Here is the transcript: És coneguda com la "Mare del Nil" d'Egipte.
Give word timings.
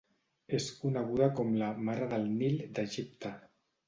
És 0.59 0.69
coneguda 0.77 1.27
com 1.39 1.51
la 1.63 1.67
"Mare 1.89 2.07
del 2.13 2.25
Nil" 2.39 2.57
d'Egipte. 2.79 3.33